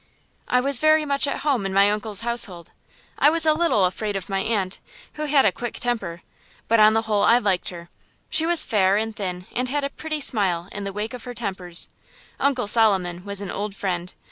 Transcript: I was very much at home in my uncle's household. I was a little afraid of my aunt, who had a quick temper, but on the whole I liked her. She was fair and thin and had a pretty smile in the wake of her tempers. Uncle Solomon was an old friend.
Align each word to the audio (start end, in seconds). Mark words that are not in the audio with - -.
I 0.47 0.61
was 0.61 0.79
very 0.79 1.05
much 1.05 1.27
at 1.27 1.41
home 1.41 1.63
in 1.63 1.75
my 1.75 1.91
uncle's 1.91 2.21
household. 2.21 2.71
I 3.19 3.29
was 3.29 3.45
a 3.45 3.53
little 3.53 3.85
afraid 3.85 4.15
of 4.15 4.29
my 4.29 4.39
aunt, 4.41 4.79
who 5.13 5.25
had 5.25 5.45
a 5.45 5.51
quick 5.51 5.75
temper, 5.79 6.23
but 6.67 6.79
on 6.79 6.95
the 6.95 7.03
whole 7.03 7.21
I 7.21 7.37
liked 7.37 7.69
her. 7.69 7.87
She 8.27 8.47
was 8.47 8.63
fair 8.63 8.97
and 8.97 9.15
thin 9.15 9.45
and 9.55 9.69
had 9.69 9.83
a 9.83 9.91
pretty 9.91 10.19
smile 10.19 10.69
in 10.71 10.85
the 10.85 10.91
wake 10.91 11.13
of 11.13 11.25
her 11.25 11.35
tempers. 11.35 11.87
Uncle 12.39 12.65
Solomon 12.65 13.23
was 13.25 13.41
an 13.41 13.51
old 13.51 13.75
friend. 13.75 14.11